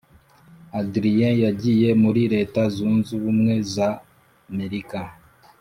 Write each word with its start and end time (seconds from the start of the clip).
adrien 0.79 1.35
yagiye 1.45 1.89
muri 2.03 2.21
leta 2.33 2.61
zunze 2.75 3.09
ubumwe 3.19 3.53
z’amerika 3.73 4.99